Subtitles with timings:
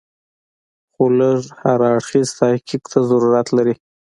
[0.91, 3.75] خو لږ هر اړخیز تحقیق ته ضرورت لري.